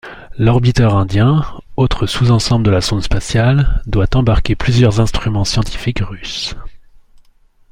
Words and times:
L'orbiteur 0.39 0.95
indien, 0.95 1.45
autre 1.77 2.07
sous-ensemble 2.07 2.65
de 2.65 2.71
la 2.71 2.81
sonde 2.81 3.03
spatiale, 3.03 3.83
doit 3.85 4.15
embarquer 4.17 4.55
plusieurs 4.55 4.99
instruments 4.99 5.45
scientifiques 5.45 5.99
russes. 5.99 6.55